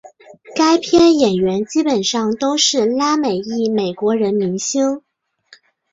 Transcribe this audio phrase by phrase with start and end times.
[0.55, 5.03] 该片演员基本上都是拉美裔美国人明星。